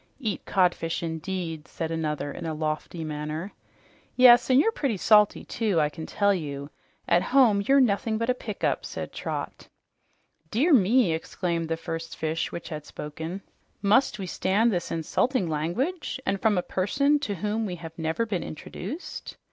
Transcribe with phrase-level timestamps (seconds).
[0.19, 3.53] "Eat codfish indeed!" said another in a lofty manner.
[4.15, 6.71] "Yes, and you're pretty salty, too, I can tell you.
[7.07, 9.67] At home you're nothing but a pick up!" said Trot.
[10.49, 13.43] "Dear me!" exclaimed the first fish who had spoken.
[13.83, 18.25] "Must we stand this insulting language and from a person to whom we have never
[18.25, 19.37] been introduced?"